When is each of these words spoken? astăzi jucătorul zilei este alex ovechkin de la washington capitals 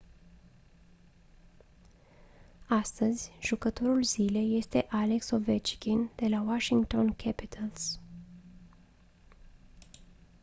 astăzi 2.67 3.31
jucătorul 3.41 4.03
zilei 4.03 4.57
este 4.57 4.87
alex 4.89 5.31
ovechkin 5.31 6.09
de 6.15 6.27
la 6.27 6.41
washington 6.41 7.13
capitals 7.15 7.99